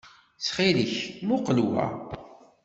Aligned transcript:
Ttxil-k, 0.37 0.93
muqel 1.27 1.59
wa. 1.69 1.85